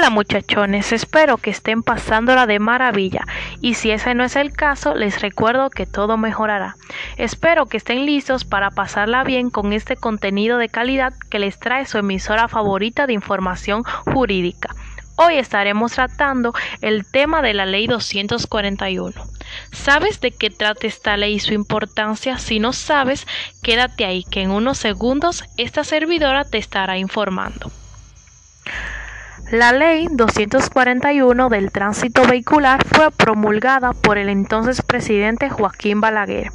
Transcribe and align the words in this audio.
Hola 0.00 0.08
muchachones, 0.08 0.92
espero 0.92 1.36
que 1.36 1.50
estén 1.50 1.82
pasándola 1.82 2.46
de 2.46 2.58
maravilla 2.58 3.26
y 3.60 3.74
si 3.74 3.90
ese 3.90 4.14
no 4.14 4.24
es 4.24 4.34
el 4.34 4.50
caso, 4.50 4.94
les 4.94 5.20
recuerdo 5.20 5.68
que 5.68 5.84
todo 5.84 6.16
mejorará. 6.16 6.76
Espero 7.18 7.66
que 7.66 7.76
estén 7.76 8.06
listos 8.06 8.46
para 8.46 8.70
pasarla 8.70 9.24
bien 9.24 9.50
con 9.50 9.74
este 9.74 9.96
contenido 9.96 10.56
de 10.56 10.70
calidad 10.70 11.12
que 11.30 11.38
les 11.38 11.58
trae 11.58 11.84
su 11.84 11.98
emisora 11.98 12.48
favorita 12.48 13.06
de 13.06 13.12
información 13.12 13.82
jurídica. 13.84 14.74
Hoy 15.16 15.36
estaremos 15.36 15.92
tratando 15.92 16.54
el 16.80 17.04
tema 17.04 17.42
de 17.42 17.52
la 17.52 17.66
ley 17.66 17.86
241. 17.86 19.12
¿Sabes 19.70 20.18
de 20.22 20.30
qué 20.30 20.48
trata 20.48 20.86
esta 20.86 21.18
ley 21.18 21.34
y 21.34 21.40
su 21.40 21.52
importancia? 21.52 22.38
Si 22.38 22.58
no 22.58 22.72
sabes, 22.72 23.26
quédate 23.62 24.06
ahí 24.06 24.24
que 24.24 24.40
en 24.40 24.50
unos 24.50 24.78
segundos 24.78 25.44
esta 25.58 25.84
servidora 25.84 26.46
te 26.46 26.56
estará 26.56 26.96
informando. 26.96 27.70
La 29.50 29.72
Ley 29.72 30.06
241 30.10 31.48
del 31.48 31.72
Tránsito 31.72 32.22
Vehicular 32.24 32.86
fue 32.86 33.10
promulgada 33.10 33.92
por 33.92 34.16
el 34.16 34.28
entonces 34.28 34.80
presidente 34.82 35.50
Joaquín 35.50 36.00
Balaguer 36.00 36.52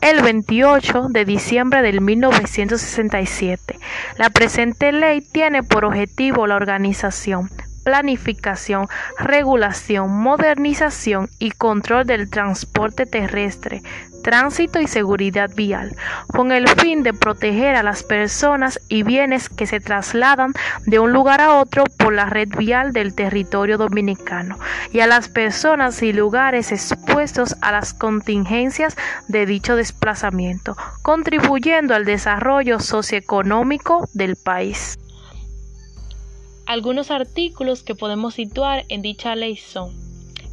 el 0.00 0.20
28 0.22 1.06
de 1.10 1.24
diciembre 1.24 1.82
de 1.82 2.00
1967. 2.00 3.78
La 4.18 4.30
presente 4.30 4.90
ley 4.90 5.20
tiene 5.20 5.62
por 5.62 5.84
objetivo 5.84 6.48
la 6.48 6.56
organización, 6.56 7.48
planificación, 7.84 8.88
regulación, 9.18 10.10
modernización 10.10 11.30
y 11.38 11.52
control 11.52 12.04
del 12.06 12.28
transporte 12.28 13.06
terrestre, 13.06 13.82
tránsito 14.22 14.80
y 14.80 14.86
seguridad 14.86 15.50
vial, 15.54 15.96
con 16.28 16.52
el 16.52 16.68
fin 16.68 17.02
de 17.02 17.12
proteger 17.12 17.74
a 17.76 17.82
las 17.82 18.02
personas 18.02 18.80
y 18.88 19.02
bienes 19.02 19.48
que 19.48 19.66
se 19.66 19.80
trasladan 19.80 20.52
de 20.86 20.98
un 20.98 21.12
lugar 21.12 21.40
a 21.40 21.54
otro 21.54 21.84
por 21.98 22.14
la 22.14 22.26
red 22.26 22.48
vial 22.56 22.92
del 22.92 23.14
territorio 23.14 23.78
dominicano 23.78 24.58
y 24.92 25.00
a 25.00 25.06
las 25.06 25.28
personas 25.28 26.02
y 26.02 26.12
lugares 26.12 26.72
expuestos 26.72 27.56
a 27.60 27.72
las 27.72 27.92
contingencias 27.92 28.96
de 29.28 29.46
dicho 29.46 29.76
desplazamiento, 29.76 30.76
contribuyendo 31.02 31.94
al 31.94 32.04
desarrollo 32.04 32.80
socioeconómico 32.80 34.08
del 34.14 34.36
país. 34.36 34.98
Algunos 36.66 37.10
artículos 37.10 37.82
que 37.82 37.94
podemos 37.94 38.34
situar 38.34 38.84
en 38.88 39.02
dicha 39.02 39.34
ley 39.34 39.56
son 39.56 39.92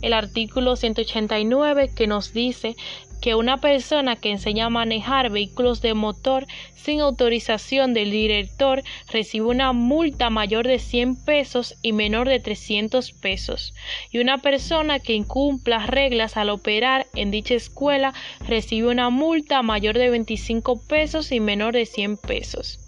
el 0.02 0.14
artículo 0.14 0.76
189 0.76 1.92
que 1.96 2.08
nos 2.08 2.34
dice 2.34 2.76
que 3.22 3.36
una 3.36 3.58
persona 3.58 4.16
que 4.16 4.32
enseña 4.32 4.66
a 4.66 4.70
manejar 4.70 5.30
vehículos 5.30 5.82
de 5.82 5.94
motor 5.94 6.48
sin 6.76 7.02
autorización 7.02 7.94
del 7.94 8.12
director 8.12 8.84
recibe 9.12 9.48
una 9.48 9.74
multa 9.74 10.30
mayor 10.30 10.68
de 10.68 10.80
100 10.80 11.24
pesos 11.26 11.76
y 11.82 11.92
menor 11.92 12.28
de 12.30 12.40
300 12.40 13.12
pesos. 13.12 13.74
Y 14.12 14.20
una 14.20 14.38
persona 14.38 15.00
que 15.00 15.14
incumpla 15.14 15.86
reglas 15.86 16.38
al 16.38 16.50
operar 16.50 17.08
en 17.16 17.32
dicha 17.32 17.56
escuela 17.56 18.14
recibe 18.48 18.88
una 18.88 19.10
multa 19.10 19.62
mayor 19.62 19.98
de 19.98 20.10
25 20.10 20.82
pesos 20.88 21.32
y 21.32 21.40
menor 21.40 21.74
de 21.74 21.86
100 21.86 22.18
pesos. 22.18 22.80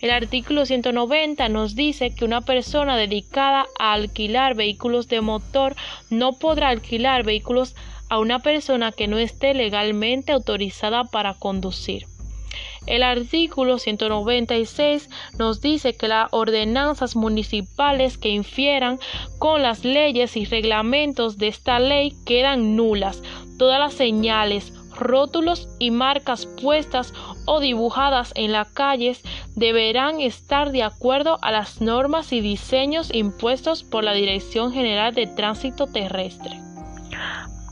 El 0.00 0.10
artículo 0.10 0.64
190 0.64 1.48
nos 1.48 1.74
dice 1.74 2.14
que 2.14 2.24
una 2.24 2.40
persona 2.40 2.96
dedicada 2.96 3.66
a 3.78 3.92
alquilar 3.92 4.54
vehículos 4.54 5.08
de 5.08 5.20
motor 5.20 5.76
no 6.10 6.32
podrá 6.32 6.68
alquilar 6.68 7.22
vehículos 7.22 7.74
a 8.08 8.18
una 8.18 8.38
persona 8.40 8.92
que 8.92 9.08
no 9.08 9.18
esté 9.18 9.54
legalmente 9.54 10.32
autorizada 10.32 11.04
para 11.04 11.34
conducir. 11.34 12.06
El 12.86 13.02
artículo 13.02 13.78
196 13.78 15.10
nos 15.38 15.60
dice 15.60 15.94
que 15.94 16.08
las 16.08 16.28
ordenanzas 16.32 17.16
municipales 17.16 18.16
que 18.16 18.30
infieran 18.30 18.98
con 19.38 19.60
las 19.60 19.84
leyes 19.84 20.38
y 20.38 20.46
reglamentos 20.46 21.36
de 21.36 21.48
esta 21.48 21.80
ley 21.80 22.14
quedan 22.24 22.76
nulas. 22.76 23.22
Todas 23.58 23.78
las 23.78 23.92
señales, 23.92 24.72
rótulos 24.98 25.68
y 25.78 25.90
marcas 25.90 26.46
puestas 26.46 27.12
o 27.44 27.60
dibujadas 27.60 28.32
en 28.36 28.52
las 28.52 28.68
calles 28.70 29.22
deberán 29.54 30.22
estar 30.22 30.72
de 30.72 30.82
acuerdo 30.82 31.38
a 31.42 31.52
las 31.52 31.82
normas 31.82 32.32
y 32.32 32.40
diseños 32.40 33.10
impuestos 33.12 33.84
por 33.84 34.02
la 34.02 34.14
Dirección 34.14 34.72
General 34.72 35.14
de 35.14 35.26
Tránsito 35.26 35.86
Terrestre. 35.86 36.67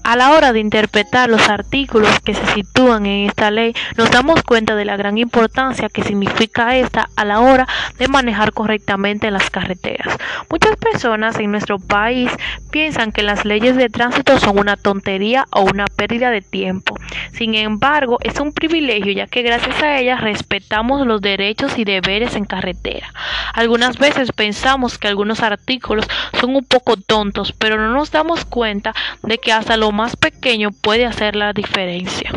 A 0.06 0.14
la 0.14 0.30
hora 0.30 0.52
de 0.52 0.60
interpretar 0.60 1.28
los 1.28 1.48
artículos 1.48 2.20
que 2.20 2.32
se 2.32 2.46
sitúan 2.54 3.06
en 3.06 3.26
esta 3.28 3.50
ley, 3.50 3.74
nos 3.96 4.08
damos 4.08 4.44
cuenta 4.44 4.76
de 4.76 4.84
la 4.84 4.96
gran 4.96 5.18
importancia 5.18 5.88
que 5.88 6.04
significa 6.04 6.76
esta 6.76 7.10
a 7.16 7.24
la 7.24 7.40
hora 7.40 7.66
de 7.98 8.06
manejar 8.06 8.52
correctamente 8.52 9.32
las 9.32 9.50
carreteras. 9.50 10.16
Muchas 10.48 10.76
personas 10.76 11.40
en 11.40 11.50
nuestro 11.50 11.80
país 11.80 12.30
piensan 12.70 13.10
que 13.10 13.24
las 13.24 13.44
leyes 13.44 13.74
de 13.74 13.88
tránsito 13.88 14.38
son 14.38 14.60
una 14.60 14.76
tontería 14.76 15.46
o 15.50 15.62
una 15.62 15.86
pérdida 15.86 16.30
de 16.30 16.40
tiempo. 16.40 16.94
Sin 17.32 17.56
embargo, 17.56 18.18
es 18.22 18.38
un 18.38 18.52
privilegio 18.52 19.10
ya 19.10 19.26
que 19.26 19.42
gracias 19.42 19.82
a 19.82 19.98
ellas 19.98 20.20
respetamos 20.20 21.04
los 21.04 21.20
derechos 21.20 21.76
y 21.78 21.84
deberes 21.84 22.36
en 22.36 22.44
carretera. 22.44 23.12
Algunas 23.54 23.98
veces 23.98 24.30
pensamos 24.30 24.98
que 24.98 25.08
algunos 25.08 25.40
artículos 25.40 26.06
son 26.38 26.54
un 26.54 26.64
poco 26.64 26.96
tontos, 26.96 27.52
pero 27.58 27.76
no 27.76 27.92
nos 27.92 28.12
damos 28.12 28.44
cuenta 28.44 28.94
de 29.24 29.38
que 29.38 29.52
hasta 29.52 29.76
lo 29.76 29.95
más 29.96 30.14
pequeño 30.14 30.70
puede 30.70 31.06
hacer 31.06 31.34
la 31.36 31.52
diferencia. 31.54 32.30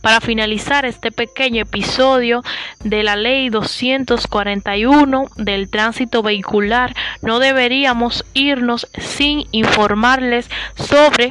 Para 0.00 0.20
finalizar 0.20 0.86
este 0.86 1.10
pequeño 1.10 1.62
episodio 1.62 2.42
de 2.84 3.02
la 3.02 3.16
ley 3.16 3.50
241 3.50 5.26
del 5.36 5.70
tránsito 5.70 6.22
vehicular, 6.22 6.94
no 7.22 7.38
deberíamos 7.38 8.24
irnos 8.32 8.88
sin 8.98 9.44
informarles 9.52 10.50
sobre 10.74 11.30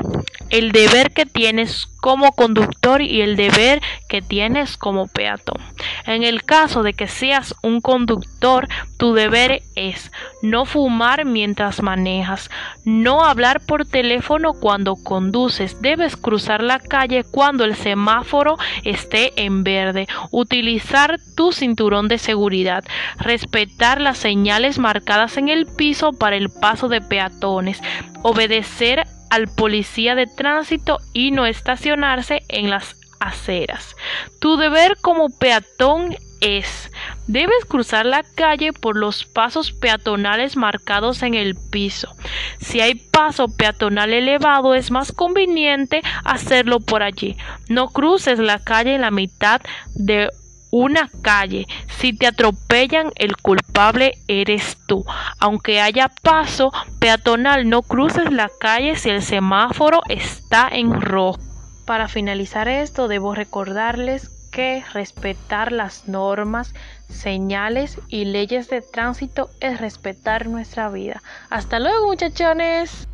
el 0.50 0.72
deber 0.72 1.12
que 1.12 1.26
tienes 1.26 1.88
como 2.00 2.32
conductor 2.32 3.02
y 3.02 3.22
el 3.22 3.36
deber 3.36 3.82
que 4.08 4.22
tienes 4.22 4.78
como 4.78 5.08
peatón. 5.08 5.62
En 6.06 6.24
el 6.24 6.44
caso 6.44 6.82
de 6.82 6.94
que 6.94 7.08
seas 7.08 7.56
un 7.62 7.82
conductor, 7.82 8.68
tu 8.98 9.14
deber 9.14 9.62
es 9.76 10.12
no 10.42 10.66
fumar 10.66 11.26
mientras 11.26 11.82
manejas, 11.82 12.50
no 12.86 13.26
hablar 13.26 13.62
por 13.66 13.86
teléfono 13.86 14.54
cuando 14.54 14.96
conduces, 14.96 15.82
debes 15.82 16.16
cruzar 16.16 16.64
la 16.64 16.80
calle 16.80 17.24
cuando 17.24 17.66
el 17.66 17.76
semáforo 17.76 18.58
esté 18.84 19.34
en 19.36 19.64
verde, 19.64 20.08
utilizar 20.32 21.20
tu 21.40 21.54
cinturón 21.54 22.10
de 22.10 22.18
seguridad, 22.18 22.84
respetar 23.18 24.02
las 24.02 24.18
señales 24.18 24.78
marcadas 24.78 25.38
en 25.38 25.48
el 25.48 25.68
piso 25.68 26.12
para 26.12 26.36
el 26.36 26.50
paso 26.50 26.90
de 26.90 27.00
peatones, 27.00 27.80
obedecer 28.24 29.06
al 29.30 29.48
policía 29.48 30.16
de 30.16 30.28
tránsito 30.28 30.98
y 31.14 31.32
no 31.32 31.46
estacionarse 31.46 32.42
en 32.50 32.70
las 32.70 32.98
aceras. 33.22 33.96
Tu 34.42 34.58
deber 34.58 34.98
como 35.00 35.30
peatón 35.30 36.18
es, 36.42 36.92
debes 37.28 37.64
cruzar 37.70 38.06
la 38.06 38.24
calle 38.36 38.74
por 38.74 38.98
los 38.98 39.24
pasos 39.24 39.72
peatonales 39.72 40.58
marcados 40.58 41.24
en 41.24 41.36
el 41.36 41.56
piso. 41.56 42.14
Si 42.60 42.82
hay 42.82 42.96
paso 42.96 43.48
peatonal 43.48 44.12
elevado, 44.12 44.76
es 44.76 44.92
más 44.92 45.14
conveniente 45.14 46.02
hacerlo 46.26 46.82
por 46.82 47.02
allí. 47.02 47.38
No 47.70 47.88
cruces 47.88 48.40
la 48.40 48.60
calle 48.60 48.96
en 48.96 49.02
la 49.02 49.12
mitad 49.12 49.62
de 49.96 50.30
una 50.72 51.10
calle. 51.22 51.68
Si 52.00 52.14
te 52.14 52.28
atropellan, 52.28 53.12
el 53.16 53.38
culpable 53.38 54.14
eres 54.28 54.78
tú. 54.88 55.06
Aunque 55.40 55.82
haya 55.82 56.10
paso 56.22 56.72
peatonal, 57.00 57.70
no 57.70 57.82
cruces 57.82 58.32
la 58.32 58.50
calle 58.60 58.96
si 58.96 59.10
el 59.10 59.22
semáforo 59.22 60.02
está 60.10 60.70
en 60.72 61.02
rojo. 61.02 61.40
Para 61.86 62.08
finalizar 62.08 62.68
esto, 62.68 63.08
debo 63.08 63.34
recordarles 63.34 64.30
que 64.52 64.84
respetar 64.94 65.72
las 65.72 66.08
normas, 66.08 66.74
señales 67.08 68.00
y 68.08 68.26
leyes 68.26 68.70
de 68.70 68.82
tránsito 68.82 69.50
es 69.60 69.80
respetar 69.80 70.48
nuestra 70.48 70.90
vida. 70.90 71.22
Hasta 71.50 71.80
luego 71.80 72.08
muchachones. 72.08 73.09